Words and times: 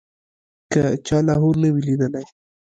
که 0.71 0.81
چا 1.07 1.17
لاهور 1.27 1.55
نه 1.63 1.69
وي 1.73 1.81
لیدلی. 1.87 2.25